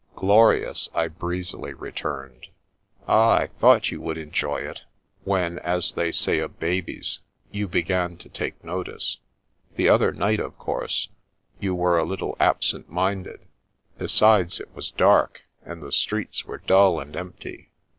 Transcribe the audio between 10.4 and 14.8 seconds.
course, you were a little absent minded. Besides, it